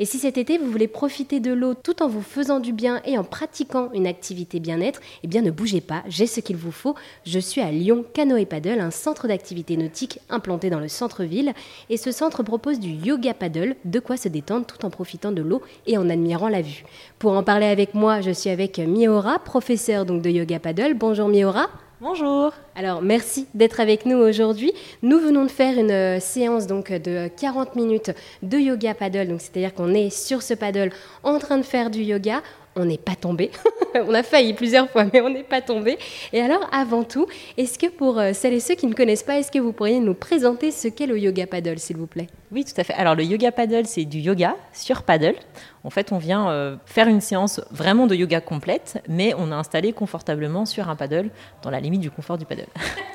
[0.00, 3.00] Et si cet été vous voulez profiter de l'eau tout en vous faisant du bien
[3.04, 6.70] et en pratiquant une activité bien-être, eh bien ne bougez pas, j'ai ce qu'il vous
[6.70, 6.94] faut.
[7.26, 11.52] Je suis à Lyon Canoë Paddle, un centre d'activité nautique implanté dans le centre-ville.
[11.90, 15.42] Et ce centre propose du yoga paddle, de quoi se détendre tout en profitant de
[15.42, 16.84] l'eau et en admirant la vue.
[17.18, 20.94] Pour en parler avec moi, je suis avec Miora, professeur donc de yoga paddle.
[20.94, 21.68] Bonjour Miora.
[22.00, 22.52] Bonjour.
[22.76, 24.72] Alors merci d'être avec nous aujourd'hui.
[25.02, 28.12] Nous venons de faire une euh, séance donc de 40 minutes
[28.44, 29.26] de yoga paddle.
[29.26, 30.92] Donc c'est-à-dire qu'on est sur ce paddle
[31.24, 32.40] en train de faire du yoga
[32.76, 33.50] on n'est pas tombé.
[34.06, 35.98] on a failli plusieurs fois, mais on n'est pas tombé.
[36.32, 39.38] Et alors, avant tout, est-ce que pour euh, celles et ceux qui ne connaissent pas,
[39.38, 42.26] est-ce que vous pourriez nous présenter ce qu'est le yoga paddle, s'il vous plaît?
[42.52, 42.94] Oui, tout à fait.
[42.94, 45.34] Alors, le yoga paddle, c'est du yoga sur paddle.
[45.84, 49.56] En fait, on vient euh, faire une séance vraiment de yoga complète, mais on a
[49.56, 51.30] installé confortablement sur un paddle,
[51.62, 52.66] dans la limite du confort du paddle.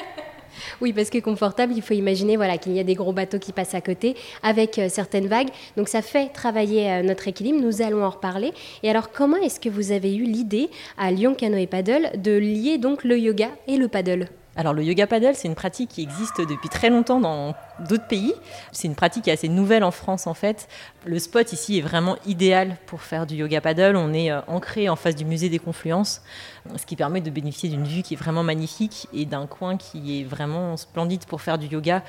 [0.82, 3.54] Oui, parce que confortable, il faut imaginer voilà, qu'il y a des gros bateaux qui
[3.54, 5.50] passent à côté avec euh, certaines vagues.
[5.78, 7.60] Donc ça fait travailler euh, notre équilibre.
[7.62, 8.54] Nous allons en reparler.
[8.84, 12.78] Et alors, comment est-ce que vous avez eu l'idée à Lyon Canoë Paddle de lier
[12.78, 14.30] donc le yoga et le paddle?
[14.56, 17.56] Alors le yoga paddle, c'est une pratique qui existe depuis très longtemps dans
[17.88, 18.34] d'autres pays.
[18.72, 20.68] C'est une pratique assez nouvelle en France en fait.
[21.06, 23.96] Le spot ici est vraiment idéal pour faire du yoga paddle.
[23.96, 26.22] On est euh, ancré en face du musée des Confluences,
[26.76, 30.22] ce qui permet de bénéficier d'une vue qui est vraiment magnifique et d'un coin qui
[30.22, 32.04] est vraiment splendide pour faire du yoga,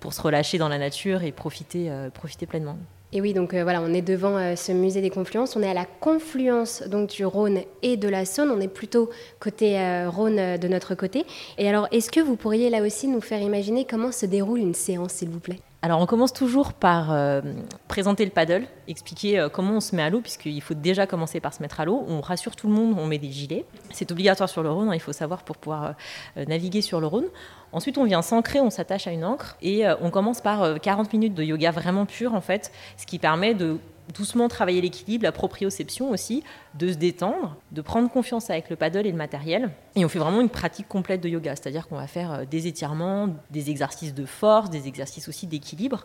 [0.00, 2.78] pour se relâcher dans la nature et profiter, euh, profiter pleinement.
[3.12, 5.56] Et oui, donc euh, voilà, on est devant euh, ce musée des confluences.
[5.56, 8.50] On est à la confluence donc du Rhône et de la Saône.
[8.50, 11.24] On est plutôt côté euh, Rhône de notre côté.
[11.58, 14.74] Et alors, est-ce que vous pourriez là aussi nous faire imaginer comment se déroule une
[14.74, 15.58] séance, s'il vous plaît?
[15.82, 17.40] Alors on commence toujours par euh,
[17.88, 21.40] présenter le paddle, expliquer euh, comment on se met à l'eau, puisqu'il faut déjà commencer
[21.40, 22.04] par se mettre à l'eau.
[22.06, 23.64] On rassure tout le monde, on met des gilets.
[23.90, 25.94] C'est obligatoire sur le Rhône, hein, il faut savoir pour pouvoir
[26.36, 27.26] euh, naviguer sur le Rhône.
[27.72, 31.34] Ensuite on vient s'ancrer, on s'attache à une encre et on commence par 40 minutes
[31.34, 33.78] de yoga vraiment pur en fait, ce qui permet de
[34.10, 36.42] doucement travailler l'équilibre, la proprioception aussi,
[36.74, 39.70] de se détendre, de prendre confiance avec le paddle et le matériel.
[39.96, 42.66] Et on fait vraiment une pratique complète de yoga, c'est-à-dire qu'on va faire euh, des
[42.66, 46.04] étirements, des exercices de force, des exercices aussi d'équilibre.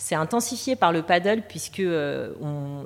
[0.00, 2.32] C'est intensifié par le paddle puisque euh,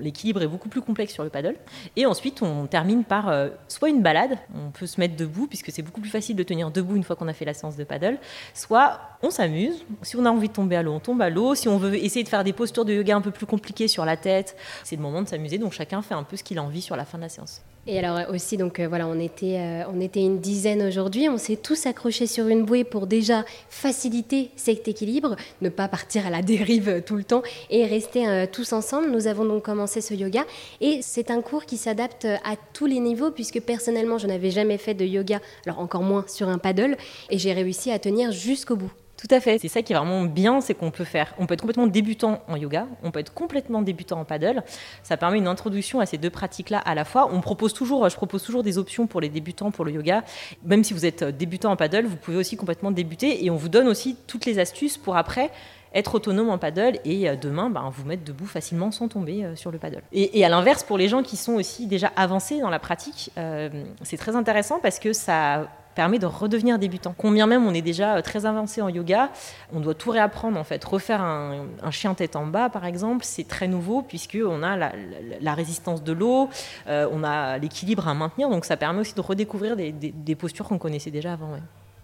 [0.01, 1.57] l'équilibre est beaucoup plus complexe sur le paddle.
[1.95, 5.71] Et ensuite, on termine par euh, soit une balade, on peut se mettre debout puisque
[5.71, 7.85] c'est beaucoup plus facile de tenir debout une fois qu'on a fait la séance de
[7.85, 8.19] paddle,
[8.55, 9.85] soit on s'amuse.
[10.01, 11.55] Si on a envie de tomber à l'eau, on tombe à l'eau.
[11.55, 14.07] Si on veut essayer de faire des postures de yoga un peu plus compliquées sur
[14.07, 15.59] la tête, c'est le moment de s'amuser.
[15.59, 17.63] Donc chacun fait un peu ce qu'il a envie sur la fin de la séance.
[17.85, 21.29] Et alors aussi, donc euh, voilà, on était, euh, on était une dizaine aujourd'hui.
[21.29, 26.25] On s'est tous accrochés sur une bouée pour déjà faciliter cet équilibre, ne pas partir
[26.25, 29.11] à la dérive euh, tout le temps et rester tous ensemble.
[29.11, 30.45] Nous avons donc commencé ce yoga
[30.81, 34.79] et c'est un cours qui s'adapte à tous les niveaux puisque personnellement, je n'avais jamais
[34.79, 36.97] fait de yoga, alors encore moins sur un paddle,
[37.31, 38.93] et j'ai réussi à tenir jusqu'au bout.
[39.17, 39.59] Tout à fait.
[39.59, 42.43] C'est ça qui est vraiment bien, c'est qu'on peut faire, on peut être complètement débutant
[42.49, 44.65] en yoga, on peut être complètement débutant en paddle.
[45.03, 47.29] Ça permet une introduction à ces deux pratiques-là à la fois.
[47.33, 50.25] On propose toujours, je propose toujours des options pour les débutants pour le yoga.
[50.65, 53.69] Même si vous êtes débutant en paddle, vous pouvez aussi complètement débuter et on vous
[53.69, 55.51] donne aussi toutes les astuces pour après
[55.95, 59.57] être autonome en paddle et euh, demain ben, vous mettre debout facilement sans tomber euh,
[59.57, 60.03] sur le paddle.
[60.13, 63.69] Et, à l'inverse, pour les gens qui sont aussi déjà avancés dans la pratique, euh,
[64.03, 67.15] c'est très intéressant parce que ça permet de redevenir débutant.
[67.17, 69.31] Combien même on est déjà euh, très avancé en yoga,
[69.73, 70.85] on doit tout réapprendre en fait.
[70.85, 75.55] Refaire un, chien tête en bas par exemple, c'est très nouveau puisque on a la,
[75.55, 76.49] résistance de l'eau,
[76.87, 80.79] euh, on a l'équilibre à maintenir, donc ça permet aussi de redécouvrir des, postures qu'on
[80.79, 81.51] connaissait déjà avant.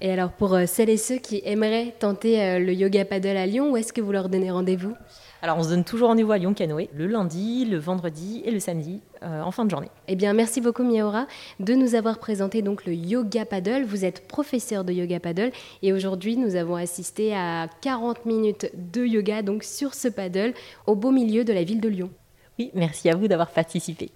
[0.00, 3.72] Et alors pour euh, celles et ceux qui aimeraient tenter le yoga paddle à Lyon,
[3.72, 4.94] où est-ce que vous leur donnez rendez-vous?
[5.40, 8.58] Alors, on se donne toujours rendez-vous à Lyon Canoë le lundi, le vendredi et le
[8.58, 9.88] samedi euh, en fin de journée.
[10.08, 11.26] Eh bien, merci beaucoup Miaora
[11.60, 13.84] de nous avoir présenté donc le yoga paddle.
[13.84, 19.04] Vous êtes professeur de yoga paddle et aujourd'hui, nous avons assisté à 40 minutes de
[19.04, 20.54] yoga donc sur ce paddle
[20.86, 22.10] au beau milieu de la ville de Lyon.
[22.58, 24.10] Oui, merci à vous d'avoir participé.